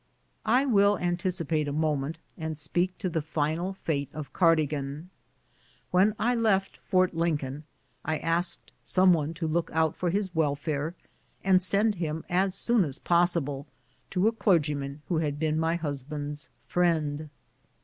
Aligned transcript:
I 0.47 0.65
will 0.65 0.97
anticipate 0.97 1.67
a 1.67 1.71
moment 1.71 2.17
and 2.35 2.57
speak 2.57 3.03
of 3.03 3.13
the 3.13 3.21
final 3.21 3.71
fate 3.75 4.09
of 4.15 4.33
Cardigan. 4.33 5.11
When 5.91 6.15
I 6.17 6.33
left 6.33 6.77
Fort 6.77 7.13
Lincoln 7.13 7.65
I 8.03 8.17
asked 8.17 8.71
some 8.83 9.13
one 9.13 9.35
to 9.35 9.47
look 9.47 9.69
out 9.75 9.95
for 9.95 10.09
his 10.09 10.33
welfare, 10.33 10.95
and 11.43 11.61
send 11.61 11.93
him, 12.01 12.25
as 12.29 12.55
soon 12.55 12.83
as 12.83 12.97
possible, 12.97 13.67
to 14.09 14.27
a 14.27 14.31
clergyman 14.31 15.03
w4io 15.07 15.21
had 15.21 15.37
been 15.37 15.59
my 15.59 15.75
husband's 15.75 16.49
friend. 16.65 17.29